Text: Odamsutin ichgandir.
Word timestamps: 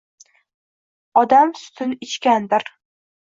Odamsutin 1.21 1.93
ichgandir. 2.07 2.65